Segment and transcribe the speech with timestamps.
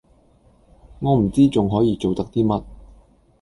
[0.99, 2.63] 我唔知仲可以做得啲乜